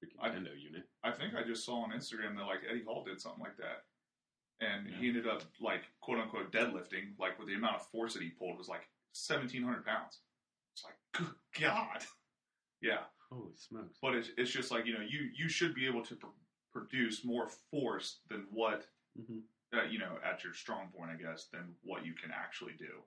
freaking 0.00 0.20
I- 0.22 0.30
Nintendo 0.30 0.54
unit. 0.58 0.88
I 1.02 1.10
think 1.10 1.34
I 1.34 1.42
just 1.42 1.64
saw 1.64 1.82
on 1.82 1.90
Instagram 1.90 2.36
that 2.36 2.44
like 2.46 2.60
Eddie 2.68 2.84
Hall 2.84 3.04
did 3.04 3.20
something 3.20 3.42
like 3.42 3.56
that, 3.58 3.84
and 4.60 4.86
he 4.86 5.08
ended 5.08 5.26
up 5.26 5.42
like 5.60 5.82
quote 6.00 6.18
unquote 6.20 6.52
deadlifting, 6.52 7.18
like 7.18 7.38
with 7.38 7.48
the 7.48 7.54
amount 7.54 7.76
of 7.76 7.86
force 7.88 8.14
that 8.14 8.22
he 8.22 8.30
pulled 8.30 8.56
was 8.56 8.68
like 8.68 8.88
seventeen 9.12 9.62
hundred 9.62 9.84
pounds. 9.84 10.20
It's 10.74 10.84
like, 10.84 10.96
good 11.12 11.34
God, 11.60 12.04
Yeah, 12.80 13.04
Holy 13.30 13.56
smokes! 13.56 13.98
but 14.00 14.14
it's 14.14 14.30
it's 14.38 14.52
just 14.52 14.70
like 14.70 14.86
you 14.86 14.94
know 14.94 15.04
you 15.06 15.28
you 15.34 15.48
should 15.48 15.74
be 15.74 15.86
able 15.86 16.04
to 16.04 16.14
produce 16.80 17.24
more 17.24 17.48
force 17.70 18.18
than 18.28 18.46
what 18.52 18.86
hmm 19.16 19.38
uh, 19.74 19.82
you 19.90 19.98
know 19.98 20.12
at 20.24 20.44
your 20.44 20.52
strong 20.54 20.88
point, 20.96 21.10
I 21.10 21.20
guess, 21.20 21.46
than 21.52 21.74
what 21.82 22.06
you 22.06 22.12
can 22.12 22.30
actually 22.30 22.74
do. 22.78 23.02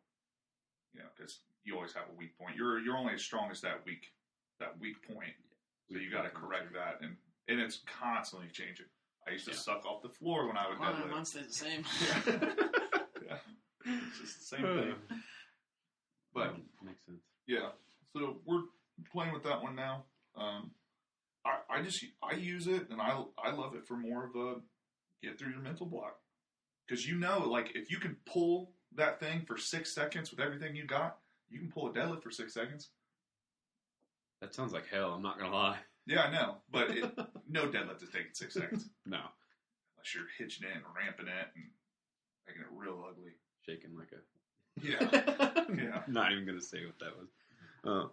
You 0.93 0.99
know, 1.01 1.05
because 1.15 1.39
you 1.63 1.75
always 1.75 1.93
have 1.93 2.03
a 2.11 2.17
weak 2.17 2.37
point. 2.37 2.55
You're 2.57 2.79
you're 2.79 2.97
only 2.97 3.13
as 3.13 3.21
strong 3.21 3.49
as 3.51 3.61
that 3.61 3.85
weak 3.85 4.11
that 4.59 4.77
weak 4.79 4.97
point. 5.07 5.33
So 5.91 5.97
you 5.97 6.11
got 6.11 6.23
to 6.23 6.29
correct 6.29 6.73
that, 6.73 6.99
and 7.01 7.15
and 7.47 7.59
it's 7.59 7.79
constantly 7.85 8.49
changing. 8.51 8.87
I 9.27 9.31
used 9.31 9.45
to 9.45 9.51
Yeah. 9.51 9.57
suck 9.57 9.85
off 9.85 10.01
the 10.01 10.09
floor 10.09 10.47
when 10.47 10.57
I 10.57 10.67
would 10.69 10.79
Mine, 10.79 10.93
deadlift. 10.95 11.11
mine 11.11 11.25
stays 11.25 11.47
the 11.47 11.53
same. 11.53 11.83
yeah, 13.25 13.37
it's 13.85 14.19
just 14.19 14.39
the 14.39 14.45
same 14.57 14.65
thing. 14.65 14.95
But 16.33 16.55
makes 16.83 17.05
sense. 17.05 17.21
yeah, 17.47 17.69
so 18.13 18.37
we're 18.45 18.63
playing 19.11 19.33
with 19.33 19.43
that 19.43 19.61
one 19.61 19.75
now. 19.75 20.03
Um, 20.35 20.71
I 21.45 21.57
I 21.69 21.81
just 21.81 22.03
I 22.21 22.35
use 22.35 22.67
it 22.67 22.89
and 22.89 23.01
I 23.01 23.23
I 23.43 23.51
love 23.51 23.75
it 23.75 23.87
for 23.87 23.95
more 23.95 24.25
of 24.25 24.35
a 24.35 24.55
get 25.21 25.37
through 25.37 25.51
your 25.51 25.61
mental 25.61 25.85
block 25.85 26.17
because 26.87 27.07
you 27.07 27.17
know 27.17 27.39
like 27.47 27.71
if 27.75 27.91
you 27.91 27.97
can 27.99 28.15
pull 28.25 28.71
that 28.95 29.19
thing 29.19 29.43
for 29.45 29.57
six 29.57 29.93
seconds 29.93 30.31
with 30.31 30.39
everything 30.39 30.75
you 30.75 30.85
got, 30.85 31.17
you 31.49 31.59
can 31.59 31.69
pull 31.71 31.87
a 31.87 31.93
deadlift 31.93 32.23
for 32.23 32.31
six 32.31 32.53
seconds. 32.53 32.89
That 34.41 34.53
sounds 34.55 34.71
like 34.73 34.87
hell. 34.87 35.11
I'm 35.13 35.21
not 35.21 35.37
gonna 35.37 35.53
lie. 35.53 35.77
Yeah, 36.05 36.21
I 36.23 36.31
know, 36.31 36.55
but 36.71 36.89
it, 36.91 37.03
no 37.49 37.67
deadlift 37.67 38.01
is 38.01 38.09
taking 38.09 38.33
six 38.33 38.53
seconds 38.55 38.89
No, 39.05 39.17
unless 39.17 40.15
you're 40.15 40.23
hitching 40.37 40.67
it 40.67 40.73
and 40.75 40.83
ramping 40.95 41.27
it 41.27 41.47
and 41.55 41.65
making 42.47 42.61
it 42.61 42.67
real 42.75 43.05
ugly. 43.07 43.31
shaking 43.65 43.95
like 43.95 44.11
a. 44.13 44.21
Yeah, 44.81 45.65
yeah. 45.75 46.01
Not 46.07 46.31
even 46.31 46.45
gonna 46.45 46.61
say 46.61 46.85
what 46.85 46.97
that 46.99 47.17
was. 47.17 47.27
Um, 47.83 48.11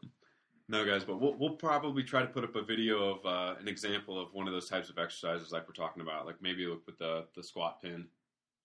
no, 0.69 0.85
guys, 0.85 1.05
but 1.05 1.21
we'll 1.21 1.35
we'll 1.35 1.51
probably 1.57 2.03
try 2.03 2.23
to 2.23 2.27
put 2.29 2.45
up 2.45 2.57
a 2.57 2.63
video 2.63 3.15
of 3.15 3.27
uh, 3.27 3.55
an 3.61 3.69
example 3.69 4.21
of 4.21 4.33
one 4.33 4.47
of 4.47 4.53
those 4.53 4.69
types 4.69 4.89
of 4.91 4.99
exercises 4.99 5.53
like 5.53 5.67
we're 5.69 5.75
talking 5.75 6.03
about. 6.03 6.27
Like 6.27 6.43
maybe 6.43 6.67
look 6.67 6.87
with 6.87 6.99
the 6.99 7.27
the 7.35 7.43
squat 7.43 7.81
pin, 7.83 8.07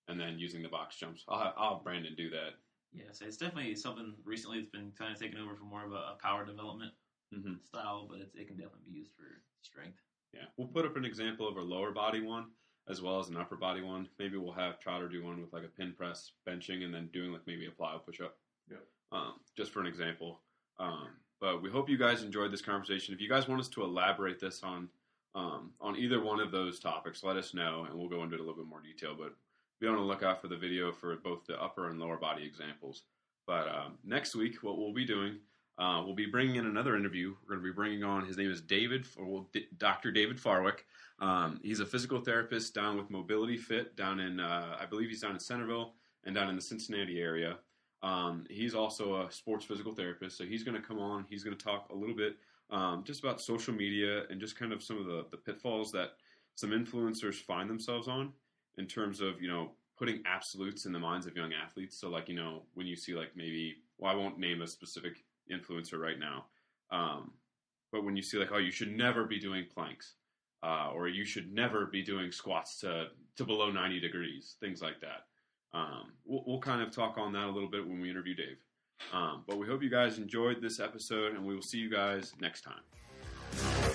and 0.07 0.19
then 0.19 0.39
using 0.39 0.61
the 0.61 0.69
box 0.69 0.95
jumps. 0.97 1.23
I'll 1.27 1.39
have, 1.39 1.53
I'll 1.57 1.75
have 1.75 1.83
Brandon 1.83 2.15
do 2.15 2.29
that. 2.31 2.53
yeah, 2.91 3.05
so 3.11 3.25
it's 3.25 3.37
definitely 3.37 3.75
something 3.75 4.13
recently 4.25 4.59
that's 4.59 4.69
been 4.69 4.91
kind 4.97 5.13
of 5.13 5.19
taken 5.19 5.39
over 5.39 5.55
for 5.55 5.63
more 5.65 5.85
of 5.85 5.91
a, 5.91 5.95
a 5.95 6.17
power 6.21 6.45
development 6.45 6.91
hmm 7.33 7.53
style, 7.63 8.07
but 8.09 8.19
it's, 8.19 8.35
it 8.35 8.47
can 8.47 8.57
definitely 8.57 8.91
be 8.91 8.97
used 8.97 9.11
for 9.15 9.23
strength. 9.61 9.99
Yeah, 10.33 10.45
we'll 10.57 10.67
put 10.67 10.85
up 10.85 10.97
an 10.97 11.05
example 11.05 11.47
of 11.47 11.57
a 11.57 11.61
lower 11.61 11.91
body 11.91 12.21
one 12.21 12.47
as 12.89 13.01
well 13.01 13.19
as 13.19 13.29
an 13.29 13.37
upper 13.37 13.55
body 13.55 13.81
one. 13.81 14.09
Maybe 14.19 14.37
we'll 14.37 14.53
have 14.53 14.79
Trotter 14.79 15.07
do 15.07 15.23
one 15.23 15.39
with 15.39 15.53
like 15.53 15.63
a 15.63 15.67
pin 15.67 15.93
press, 15.95 16.31
benching, 16.47 16.83
and 16.83 16.93
then 16.93 17.09
doing 17.13 17.31
like 17.31 17.45
maybe 17.45 17.67
a 17.67 17.71
plyo 17.71 18.03
push 18.03 18.19
up. 18.21 18.37
Yep. 18.69 18.83
Um, 19.11 19.33
just 19.55 19.71
for 19.71 19.81
an 19.81 19.87
example. 19.87 20.41
Um, 20.79 21.09
but 21.41 21.61
we 21.61 21.69
hope 21.69 21.89
you 21.89 21.97
guys 21.97 22.23
enjoyed 22.23 22.51
this 22.51 22.61
conversation. 22.61 23.13
If 23.13 23.19
you 23.19 23.27
guys 23.27 23.47
want 23.47 23.59
us 23.59 23.67
to 23.69 23.83
elaborate 23.83 24.39
this 24.39 24.63
on 24.63 24.87
um, 25.33 25.71
on 25.79 25.97
either 25.97 26.21
one 26.21 26.39
of 26.39 26.51
those 26.51 26.79
topics, 26.79 27.23
let 27.23 27.37
us 27.37 27.53
know, 27.53 27.85
and 27.89 27.97
we'll 27.97 28.09
go 28.09 28.21
into 28.23 28.35
it 28.35 28.39
a 28.39 28.43
little 28.43 28.57
bit 28.57 28.67
more 28.67 28.81
detail. 28.81 29.15
But 29.17 29.33
be 29.79 29.87
on 29.87 29.95
the 29.95 30.01
lookout 30.01 30.41
for 30.41 30.47
the 30.47 30.57
video 30.57 30.91
for 30.91 31.15
both 31.15 31.45
the 31.45 31.61
upper 31.61 31.89
and 31.89 31.99
lower 31.99 32.17
body 32.17 32.45
examples. 32.45 33.03
But 33.47 33.67
um, 33.67 33.97
next 34.03 34.35
week, 34.35 34.61
what 34.61 34.77
we'll 34.77 34.93
be 34.93 35.05
doing, 35.05 35.37
uh, 35.79 36.03
we'll 36.05 36.15
be 36.15 36.27
bringing 36.27 36.57
in 36.57 36.67
another 36.67 36.95
interview. 36.95 37.33
We're 37.41 37.55
going 37.55 37.65
to 37.65 37.71
be 37.71 37.75
bringing 37.75 38.03
on 38.03 38.25
his 38.25 38.37
name 38.37 38.51
is 38.51 38.61
David, 38.61 39.07
or 39.17 39.25
well, 39.25 39.49
D- 39.51 39.67
Dr. 39.77 40.11
David 40.11 40.37
Farwick. 40.37 40.85
Um, 41.19 41.59
he's 41.63 41.79
a 41.79 41.85
physical 41.85 42.19
therapist 42.19 42.75
down 42.75 42.97
with 42.97 43.09
Mobility 43.09 43.57
Fit 43.57 43.95
down 43.95 44.19
in, 44.19 44.39
uh, 44.39 44.75
I 44.79 44.85
believe 44.85 45.09
he's 45.09 45.21
down 45.21 45.31
in 45.31 45.39
Centerville 45.39 45.93
and 46.25 46.35
down 46.35 46.49
in 46.49 46.55
the 46.55 46.61
Cincinnati 46.61 47.19
area. 47.19 47.57
Um, 48.03 48.45
he's 48.49 48.73
also 48.73 49.25
a 49.25 49.31
sports 49.31 49.65
physical 49.65 49.93
therapist, 49.93 50.37
so 50.37 50.43
he's 50.43 50.63
going 50.63 50.79
to 50.79 50.85
come 50.85 50.99
on. 50.99 51.25
He's 51.29 51.43
going 51.43 51.55
to 51.55 51.63
talk 51.63 51.89
a 51.91 51.95
little 51.95 52.15
bit 52.15 52.37
um, 52.71 53.03
just 53.03 53.21
about 53.21 53.41
social 53.41 53.73
media 53.73 54.23
and 54.29 54.39
just 54.39 54.57
kind 54.57 54.71
of 54.71 54.81
some 54.81 54.97
of 54.97 55.05
the, 55.05 55.25
the 55.29 55.37
pitfalls 55.37 55.91
that 55.91 56.13
some 56.55 56.71
influencers 56.71 57.35
find 57.35 57.69
themselves 57.69 58.07
on 58.07 58.31
in 58.77 58.87
terms 58.87 59.21
of 59.21 59.41
you 59.41 59.47
know 59.47 59.71
putting 59.97 60.21
absolutes 60.25 60.85
in 60.85 60.91
the 60.91 60.99
minds 60.99 61.27
of 61.27 61.35
young 61.35 61.51
athletes. 61.53 61.99
So 61.99 62.09
like 62.09 62.27
you 62.29 62.35
know 62.35 62.63
when 62.73 62.87
you 62.87 62.95
see 62.95 63.13
like 63.13 63.31
maybe 63.35 63.77
well 63.97 64.11
I 64.11 64.15
won't 64.15 64.39
name 64.39 64.61
a 64.61 64.67
specific 64.67 65.23
influencer 65.51 65.99
right 65.99 66.19
now, 66.19 66.45
um, 66.91 67.31
but 67.91 68.03
when 68.03 68.15
you 68.15 68.23
see 68.23 68.37
like 68.37 68.51
oh 68.51 68.57
you 68.57 68.71
should 68.71 68.95
never 68.95 69.25
be 69.25 69.39
doing 69.39 69.65
planks. 69.73 70.15
Uh, 70.63 70.91
or 70.93 71.07
you 71.07 71.25
should 71.25 71.51
never 71.51 71.87
be 71.87 72.03
doing 72.03 72.31
squats 72.31 72.79
to, 72.79 73.07
to 73.35 73.43
below 73.43 73.71
90 73.71 73.99
degrees, 73.99 74.57
things 74.59 74.79
like 74.79 75.01
that. 75.01 75.25
Um, 75.73 76.11
we'll, 76.25 76.43
we'll 76.45 76.59
kind 76.59 76.81
of 76.81 76.91
talk 76.91 77.17
on 77.17 77.33
that 77.33 77.45
a 77.45 77.51
little 77.51 77.69
bit 77.69 77.87
when 77.87 78.01
we 78.01 78.09
interview 78.09 78.35
Dave. 78.35 78.57
Um, 79.13 79.43
but 79.47 79.57
we 79.57 79.67
hope 79.67 79.81
you 79.81 79.89
guys 79.89 80.17
enjoyed 80.17 80.61
this 80.61 80.79
episode, 80.79 81.33
and 81.33 81.45
we 81.45 81.55
will 81.55 81.61
see 81.61 81.79
you 81.79 81.89
guys 81.89 82.33
next 82.39 82.61
time. 82.61 83.90